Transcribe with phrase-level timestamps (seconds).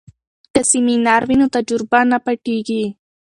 [0.53, 2.83] که سمینار وي نو تجربه نه پټیږي.